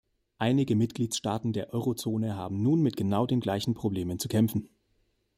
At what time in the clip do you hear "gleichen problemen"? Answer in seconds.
3.39-4.17